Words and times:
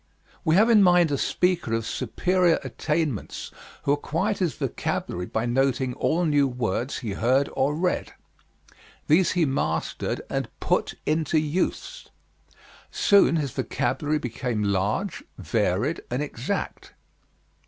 We 0.43 0.55
have 0.55 0.71
in 0.71 0.81
mind 0.81 1.11
a 1.11 1.15
speaker 1.19 1.75
of 1.75 1.85
superior 1.85 2.57
attainments 2.63 3.51
who 3.83 3.91
acquired 3.91 4.39
his 4.39 4.55
vocabulary 4.55 5.27
by 5.27 5.45
noting 5.45 5.93
all 5.93 6.25
new 6.25 6.47
words 6.47 6.97
he 6.97 7.11
heard 7.11 7.51
or 7.53 7.75
read. 7.75 8.13
These 9.05 9.33
he 9.33 9.45
mastered 9.45 10.21
and 10.27 10.49
put 10.59 10.95
into 11.05 11.37
use. 11.37 12.09
Soon 12.89 13.35
his 13.35 13.51
vocabulary 13.51 14.17
became 14.17 14.63
large, 14.63 15.23
varied, 15.37 16.01
and 16.09 16.23
exact. 16.23 16.95